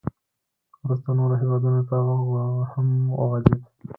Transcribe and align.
•وروسته 0.83 1.09
نورو 1.19 1.35
هېوادونو 1.41 1.81
ته 1.89 1.95
هم 2.73 2.87
وغځېد. 3.19 3.61